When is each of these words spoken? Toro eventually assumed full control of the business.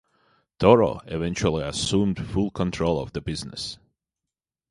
Toro 0.57 0.99
eventually 1.05 1.63
assumed 1.63 2.17
full 2.25 2.49
control 2.49 2.99
of 2.99 3.13
the 3.13 3.21
business. 3.21 3.77